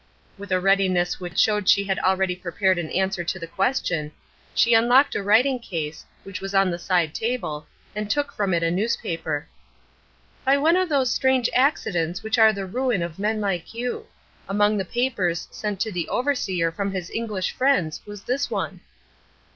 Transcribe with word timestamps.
With 0.35 0.51
a 0.51 0.59
readiness 0.59 1.19
which 1.19 1.37
showed 1.37 1.65
that 1.65 1.69
she 1.69 1.83
had 1.83 1.99
already 1.99 2.35
prepared 2.35 2.79
an 2.79 2.89
answer 2.89 3.23
to 3.23 3.37
the 3.37 3.45
question, 3.45 4.11
she 4.55 4.73
unlocked 4.73 5.13
a 5.13 5.21
writing 5.21 5.59
case, 5.59 6.07
which 6.23 6.41
was 6.41 6.55
on 6.55 6.71
the 6.71 6.79
side 6.79 7.13
table, 7.13 7.67
and 7.95 8.09
took 8.09 8.31
from 8.31 8.51
it 8.55 8.63
a 8.63 8.71
newspaper. 8.71 9.45
"By 10.43 10.57
one 10.57 10.75
of 10.75 10.89
those 10.89 11.11
strange 11.13 11.51
accidents 11.53 12.23
which 12.23 12.39
are 12.39 12.51
the 12.51 12.65
ruin 12.65 13.03
of 13.03 13.19
men 13.19 13.41
like 13.41 13.75
you. 13.75 14.07
Among 14.49 14.75
the 14.75 14.85
papers 14.85 15.47
sent 15.51 15.79
to 15.81 15.91
the 15.91 16.09
overseer 16.09 16.71
from 16.71 16.91
his 16.93 17.11
English 17.11 17.51
friends 17.51 18.01
was 18.07 18.23
this 18.23 18.49
one." 18.49 18.81